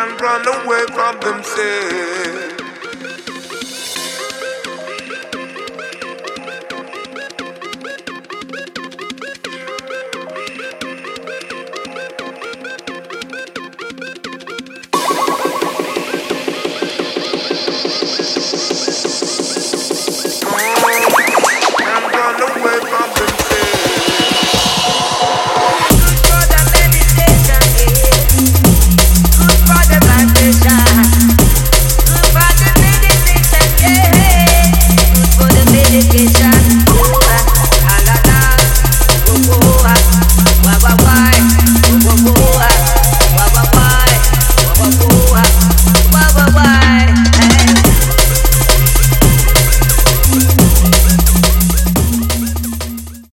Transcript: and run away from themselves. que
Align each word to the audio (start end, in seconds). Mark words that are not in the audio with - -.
and 0.00 0.18
run 0.20 0.46
away 0.48 0.84
from 0.94 1.20
themselves. 1.20 2.59
que 36.08 36.29